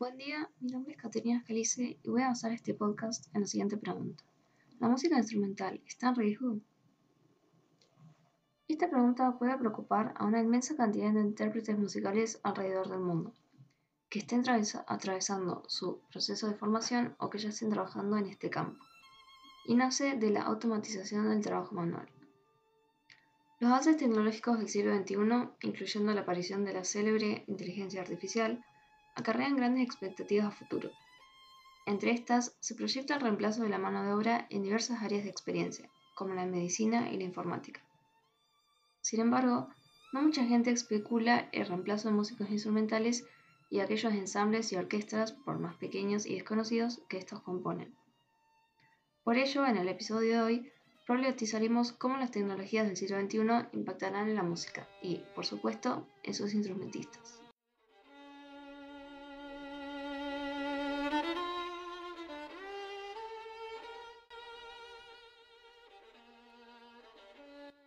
[0.00, 3.46] Buen día, mi nombre es Caterina Scalice y voy a basar este podcast en la
[3.46, 4.24] siguiente pregunta.
[4.78, 6.58] ¿La música instrumental está en riesgo?
[8.66, 13.34] Esta pregunta puede preocupar a una inmensa cantidad de intérpretes musicales alrededor del mundo,
[14.08, 14.42] que estén
[14.86, 18.82] atravesando su proceso de formación o que ya estén trabajando en este campo,
[19.66, 22.08] y nace de la automatización del trabajo manual.
[23.58, 28.64] Los avances tecnológicos del siglo XXI, incluyendo la aparición de la célebre inteligencia artificial,
[29.14, 30.90] acarrean grandes expectativas a futuro.
[31.86, 35.30] Entre estas, se proyecta el reemplazo de la mano de obra en diversas áreas de
[35.30, 37.82] experiencia, como la medicina y la informática.
[39.00, 39.68] Sin embargo,
[40.12, 43.24] no mucha gente especula el reemplazo de músicos instrumentales
[43.70, 47.94] y aquellos ensambles y orquestas, por más pequeños y desconocidos, que estos componen.
[49.22, 50.72] Por ello, en el episodio de hoy,
[51.06, 56.34] problematizaremos cómo las tecnologías del siglo XXI impactarán en la música y, por supuesto, en
[56.34, 57.39] sus instrumentistas.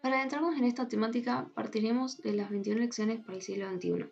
[0.00, 4.06] Para adentrarnos en esta temática, partiremos de las 21 lecciones para el siglo XXI,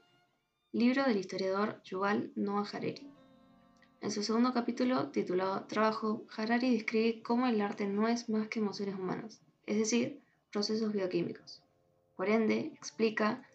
[0.72, 3.08] libro del historiador Yuval Noah Harari.
[4.00, 8.58] En su segundo capítulo, titulado Trabajo, Harari describe cómo el arte no es más que
[8.58, 10.20] emociones humanas, es decir,
[10.52, 11.62] procesos bioquímicos.
[12.16, 13.48] Por ende, explica,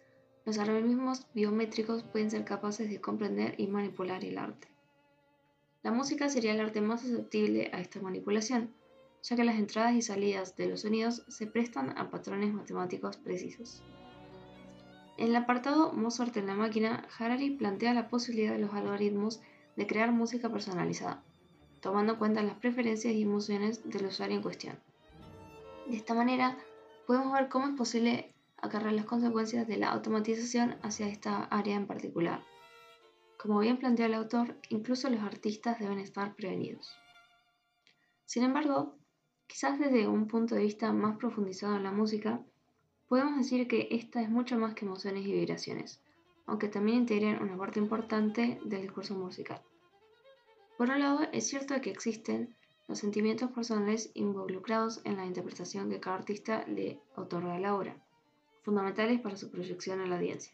[0.46, 4.68] los algoritmos biométricos pueden ser capaces de comprender y manipular el arte.
[5.82, 8.72] La música sería el arte más susceptible a esta manipulación,
[9.22, 13.82] ya que las entradas y salidas de los sonidos se prestan a patrones matemáticos precisos.
[15.16, 19.40] En el apartado Mozart en la máquina, Harari plantea la posibilidad de los algoritmos
[19.76, 21.22] de crear música personalizada,
[21.80, 24.78] tomando en cuenta las preferencias y emociones del usuario en cuestión.
[25.86, 26.58] De esta manera,
[27.06, 31.86] podemos ver cómo es posible acarrear las consecuencias de la automatización hacia esta área en
[31.86, 32.42] particular.
[33.38, 36.92] Como bien plantea el autor, incluso los artistas deben estar prevenidos.
[38.24, 38.96] Sin embargo,
[39.52, 42.40] Quizás desde un punto de vista más profundizado en la música,
[43.06, 46.00] podemos decir que esta es mucho más que emociones y vibraciones,
[46.46, 49.60] aunque también integran una parte importante del discurso musical.
[50.78, 52.56] Por un lado, es cierto que existen
[52.88, 58.02] los sentimientos personales involucrados en la interpretación que cada artista le otorga a la obra,
[58.62, 60.52] fundamentales para su proyección en la audiencia.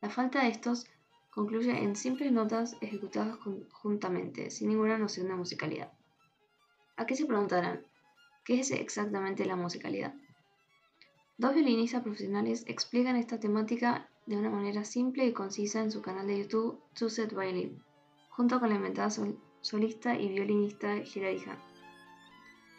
[0.00, 0.88] La falta de estos
[1.30, 5.92] concluye en simples notas ejecutadas conjuntamente, sin ninguna noción de musicalidad.
[6.96, 7.84] Aquí se preguntarán,
[8.44, 10.14] ¿qué es exactamente la musicalidad?
[11.36, 16.28] Dos violinistas profesionales explican esta temática de una manera simple y concisa en su canal
[16.28, 17.82] de YouTube Two Set Violin,
[18.30, 19.10] junto con la inventada
[19.60, 21.58] solista y violinista Hilary Hahn.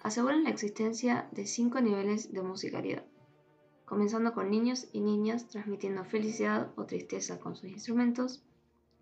[0.01, 3.05] Aseguran la existencia de cinco niveles de musicalidad,
[3.83, 8.45] comenzando con niños y niñas transmitiendo felicidad o tristeza con sus instrumentos,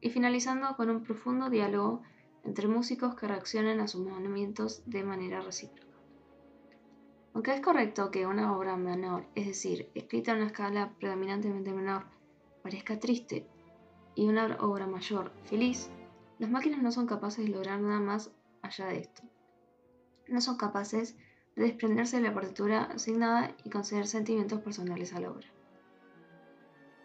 [0.02, 2.02] y finalizando con un profundo diálogo
[2.44, 5.88] entre músicos que reaccionan a sus movimientos de manera recíproca.
[7.34, 12.06] Aunque es correcto que una obra menor, es decir, escrita en una escala predominantemente menor,
[12.62, 13.48] parezca triste
[14.16, 15.90] y una obra mayor feliz,
[16.38, 18.32] las máquinas no son capaces de lograr nada más
[18.62, 19.24] allá de esto.
[20.28, 21.16] No son capaces
[21.56, 25.48] de desprenderse de la partitura asignada y conceder sentimientos personales a la obra.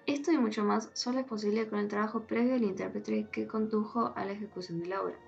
[0.07, 4.13] Esto y mucho más solo es posible con el trabajo previo del intérprete que condujo
[4.17, 5.19] a la ejecución de la obra.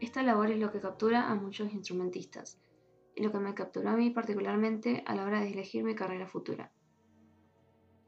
[0.00, 2.60] Esta labor es lo que captura a muchos instrumentistas,
[3.16, 6.28] y lo que me capturó a mí particularmente a la hora de elegir mi carrera
[6.28, 6.70] futura.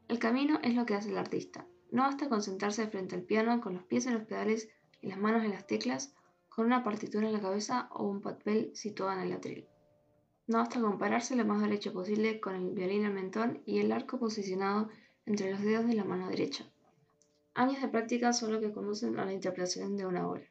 [0.07, 1.67] El camino es lo que hace el artista.
[1.91, 4.69] No basta concentrarse frente al piano con los pies en los pedales
[5.01, 6.15] y las manos en las teclas,
[6.47, 9.67] con una partitura en la cabeza o un papel situado en el atril.
[10.47, 14.17] No basta compararse lo más derecho posible con el violín al mentón y el arco
[14.17, 14.87] posicionado
[15.25, 16.71] entre los dedos de la mano derecha.
[17.53, 20.50] Años de práctica son lo que conducen a la interpretación de una obra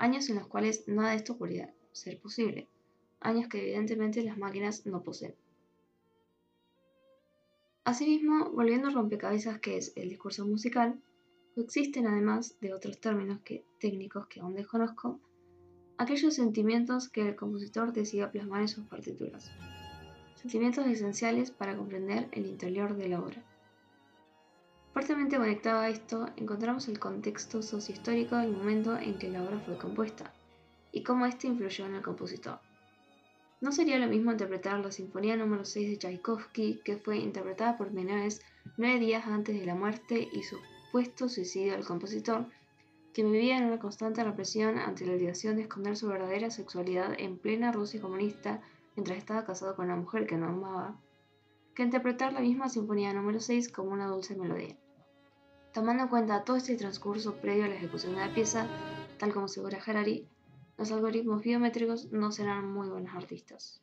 [0.00, 2.68] años en los cuales nada de esto podría ser posible,
[3.20, 5.34] años que evidentemente las máquinas no poseen.
[7.84, 10.98] Asimismo, volviendo al rompecabezas que es el discurso musical,
[11.54, 13.40] existen además de otros términos
[13.78, 15.20] técnicos que aún desconozco,
[15.98, 19.50] aquellos sentimientos que el compositor decida plasmar en sus partituras,
[20.34, 23.44] sentimientos esenciales para comprender el interior de la obra.
[24.92, 29.78] Fuertemente conectado a esto, encontramos el contexto sociohistórico del momento en que la obra fue
[29.78, 30.32] compuesta
[30.90, 32.58] y cómo éste influyó en el compositor.
[33.60, 37.92] No sería lo mismo interpretar la Sinfonía número 6 de Tchaikovsky, que fue interpretada por
[37.92, 38.42] menores
[38.78, 42.46] nueve días antes de la muerte y supuesto suicidio del compositor,
[43.12, 47.38] que vivía en una constante represión ante la obligación de esconder su verdadera sexualidad en
[47.38, 48.60] plena Rusia comunista
[48.96, 50.98] mientras estaba casado con una mujer que no amaba,
[51.80, 54.76] que interpretar la misma Sinfonía número 6 como una dulce melodía.
[55.72, 58.68] Tomando en cuenta todo este transcurso previo a la ejecución de la pieza,
[59.18, 60.28] tal como asegura Harari,
[60.76, 63.80] los algoritmos biométricos no serán muy buenos artistas.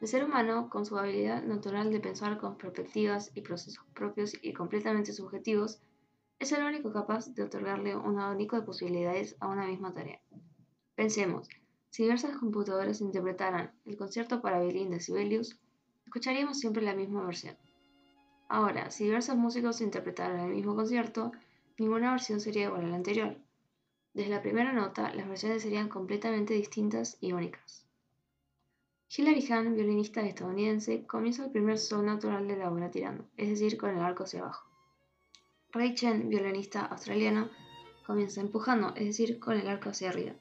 [0.00, 4.52] El ser humano, con su habilidad natural de pensar con perspectivas y procesos propios y
[4.52, 5.80] completamente subjetivos,
[6.38, 10.20] es el único capaz de otorgarle un abanico de posibilidades a una misma tarea.
[10.94, 11.48] Pensemos,
[11.90, 15.58] si diversas computadoras interpretaran el concierto para violín de Sibelius,
[16.06, 17.56] escucharíamos siempre la misma versión.
[18.48, 21.32] Ahora, si diversos músicos interpretaran el mismo concierto,
[21.78, 23.36] ninguna versión sería igual a la anterior.
[24.12, 27.84] Desde la primera nota, las versiones serían completamente distintas y únicas.
[29.16, 33.76] Hilary Hahn, violinista estadounidense, comienza el primer sol natural de la obra tirando, es decir,
[33.76, 34.68] con el arco hacia abajo.
[35.70, 37.50] Ray Chen, violinista australiano,
[38.06, 40.34] comienza empujando, es decir, con el arco hacia arriba.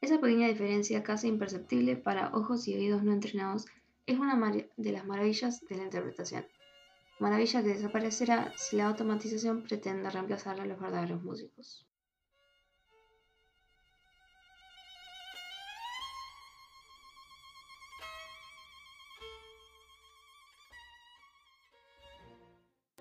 [0.00, 3.66] Esa pequeña diferencia, casi imperceptible para ojos y oídos no entrenados,
[4.06, 4.36] es una
[4.76, 6.46] de las maravillas de la interpretación.
[7.18, 11.86] Maravilla que desaparecerá si la automatización pretende reemplazar a los verdaderos músicos.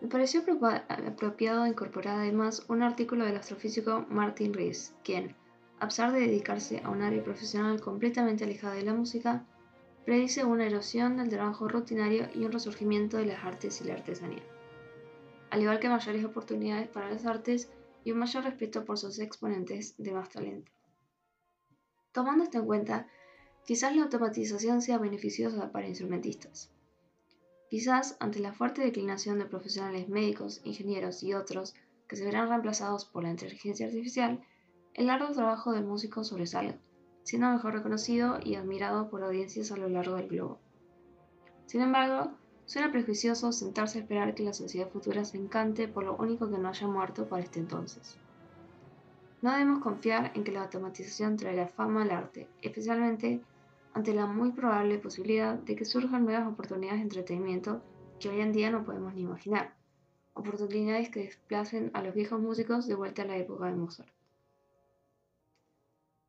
[0.02, 0.44] Me pareció
[1.08, 5.36] apropiado incorporar además un artículo del astrofísico Martin Rees, quien,
[5.80, 9.46] a pesar de dedicarse a un área profesional completamente alejada de la música,
[10.06, 14.44] predice una erosión del trabajo rutinario y un resurgimiento de las artes y la artesanía,
[15.50, 17.70] al igual que mayores oportunidades para las artes
[18.04, 20.72] y un mayor respeto por sus exponentes de más talento.
[22.12, 23.08] Tomando esto en cuenta,
[23.66, 26.72] quizás la automatización sea beneficiosa para instrumentistas,
[27.70, 31.74] Quizás ante la fuerte declinación de profesionales médicos, ingenieros y otros
[32.08, 34.46] que se verán reemplazados por la inteligencia artificial,
[34.94, 36.80] el largo trabajo del músico sobresale,
[37.26, 40.60] siendo mejor reconocido y admirado por audiencias a lo largo del globo.
[41.66, 42.32] Sin embargo,
[42.66, 46.60] suena prejuicioso sentarse a esperar que la sociedad futura se encante por lo único que
[46.60, 48.16] no haya muerto para este entonces.
[49.42, 53.42] No debemos confiar en que la automatización traerá fama al arte, especialmente
[53.96, 57.82] ante la muy probable posibilidad de que surjan nuevas oportunidades de entretenimiento
[58.20, 59.74] que hoy en día no podemos ni imaginar,
[60.36, 64.10] oportunidades que desplacen a los viejos músicos de vuelta a la época de Mozart.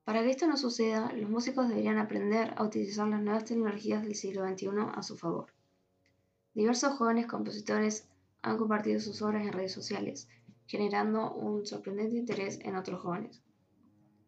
[0.07, 4.15] Para que esto no suceda, los músicos deberían aprender a utilizar las nuevas tecnologías del
[4.15, 5.53] siglo XXI a su favor.
[6.55, 8.09] Diversos jóvenes compositores
[8.41, 10.29] han compartido sus obras en redes sociales,
[10.69, 13.43] generando un sorprendente interés en otros jóvenes.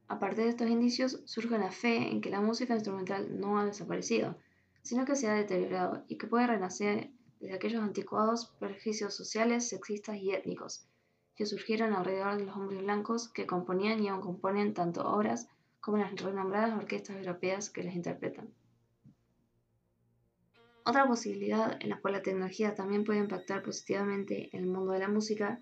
[0.08, 4.36] Aparte de estos indicios, surge la fe en que la música instrumental no ha desaparecido,
[4.82, 10.16] sino que se ha deteriorado y que puede renacer desde aquellos anticuados prejuicios sociales, sexistas
[10.16, 10.88] y étnicos
[11.36, 15.48] que surgieron alrededor de los hombres blancos que componían y aún componen tanto obras
[15.80, 18.52] como las renombradas orquestas europeas que las interpretan.
[20.84, 25.00] Otra posibilidad en la cual la tecnología también puede impactar positivamente en el mundo de
[25.00, 25.60] la música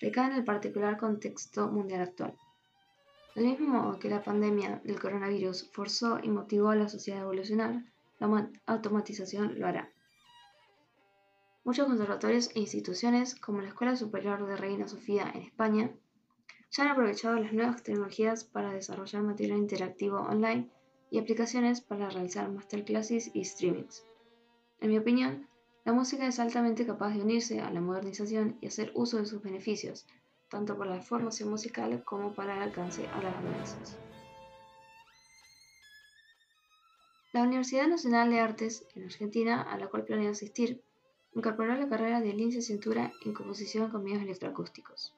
[0.00, 2.36] recae en el particular contexto mundial actual.
[3.34, 7.22] Del mismo modo que la pandemia del coronavirus forzó y motivó a la sociedad a
[7.24, 7.84] evolucionar,
[8.18, 9.90] la automatización lo hará.
[11.64, 15.90] Muchos conservatorios e instituciones, como la Escuela Superior de Reina Sofía en España,
[16.70, 20.70] ya han aprovechado las nuevas tecnologías para desarrollar material interactivo online
[21.10, 24.04] y aplicaciones para realizar masterclasses y streamings.
[24.80, 25.48] En mi opinión,
[25.84, 29.42] la música es altamente capaz de unirse a la modernización y hacer uso de sus
[29.42, 30.06] beneficios,
[30.50, 33.98] tanto para la formación musical como para el alcance a las masas.
[37.32, 40.82] La Universidad Nacional de Artes en Argentina, a la cual planeo asistir,
[41.34, 45.14] incorporó la carrera de licenciatura en composición con medios electroacústicos,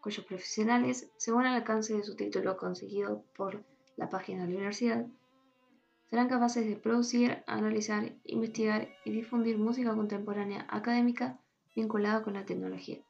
[0.00, 3.64] cuyos profesionales, según el alcance de su título conseguido por
[3.96, 5.06] la página de la universidad,
[6.10, 11.40] serán capaces de producir, analizar, investigar y difundir música contemporánea académica
[11.74, 13.02] vinculada con la tecnología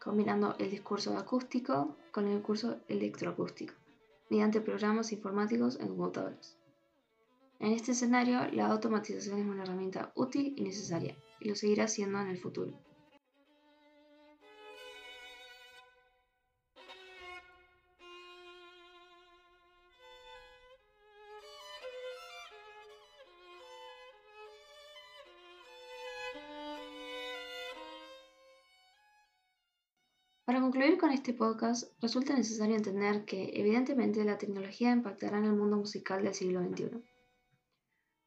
[0.00, 3.74] combinando el discurso acústico con el discurso electroacústico,
[4.30, 6.56] mediante programas informáticos en computadores.
[7.58, 12.18] En este escenario, la automatización es una herramienta útil y necesaria, y lo seguirá siendo
[12.18, 12.72] en el futuro.
[30.50, 35.52] Para concluir con este podcast, resulta necesario entender que, evidentemente, la tecnología impactará en el
[35.52, 37.04] mundo musical del siglo XXI.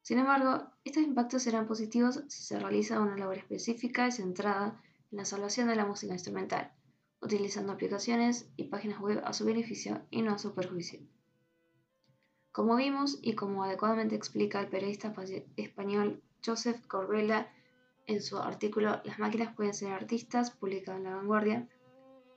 [0.00, 4.80] Sin embargo, estos impactos serán positivos si se realiza una labor específica y centrada
[5.12, 6.72] en la salvación de la música instrumental,
[7.20, 11.00] utilizando aplicaciones y páginas web a su beneficio y no a su perjuicio.
[12.52, 15.12] Como vimos y como adecuadamente explica el periodista
[15.56, 17.52] español Joseph Corbella
[18.06, 21.68] en su artículo Las máquinas pueden ser artistas, publicado en La Vanguardia,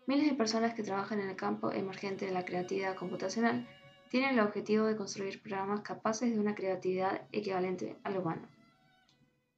[0.07, 3.67] miles de personas que trabajan en el campo emergente de la creatividad computacional
[4.09, 8.47] tienen el objetivo de construir programas capaces de una creatividad equivalente al humano.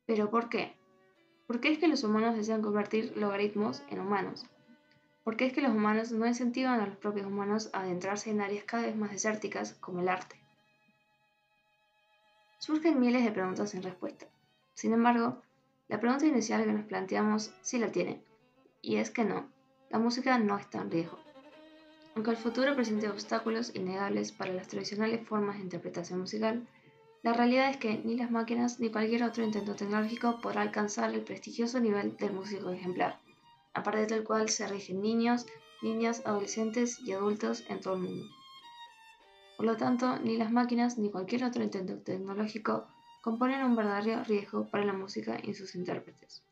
[0.08, 0.76] ¿Pero por qué?
[1.46, 4.48] ¿Por qué es que los humanos desean convertir logaritmos en humanos?
[5.24, 8.42] ¿Por qué es que los humanos no incentivan a los propios humanos a adentrarse en
[8.42, 10.36] áreas cada vez más desérticas como el arte?
[12.58, 14.28] Surgen miles de preguntas sin respuesta.
[14.74, 15.44] Sin embargo,
[15.88, 18.24] la pregunta inicial que nos planteamos sí la tiene,
[18.82, 19.52] y es que no,
[19.90, 21.18] la música no está en riesgo.
[22.16, 26.68] Aunque el futuro presente obstáculos innegables para las tradicionales formas de interpretación musical,
[27.24, 31.22] la realidad es que ni las máquinas ni cualquier otro intento tecnológico podrá alcanzar el
[31.22, 33.20] prestigioso nivel del músico ejemplar,
[33.74, 35.46] a partir del cual se rigen niños,
[35.82, 38.26] niñas, adolescentes y adultos en todo el mundo.
[39.58, 42.88] Por lo tanto, ni las máquinas ni cualquier otro intento tecnológico
[43.22, 46.44] componen un verdadero riesgo para la música y sus intérpretes.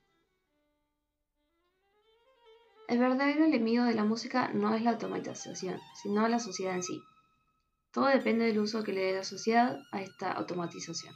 [2.87, 7.03] El verdadero enemigo de la música no es la automatización, sino la sociedad en sí.
[7.91, 11.13] Todo depende del uso que le dé la sociedad a esta automatización.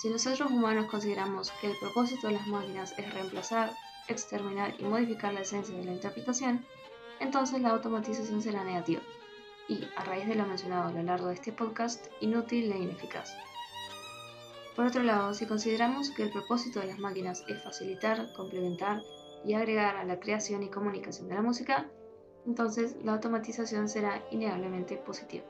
[0.00, 3.70] Si nosotros humanos consideramos que el propósito de las máquinas es reemplazar,
[4.08, 6.64] exterminar y modificar la esencia de la interpretación,
[7.20, 9.02] entonces la automatización será negativa
[9.68, 13.36] y, a raíz de lo mencionado a lo largo de este podcast, inútil e ineficaz.
[14.74, 19.02] Por otro lado, si consideramos que el propósito de las máquinas es facilitar, complementar
[19.44, 21.90] y agregar a la creación y comunicación de la música,
[22.46, 25.44] entonces la automatización será innegablemente positiva.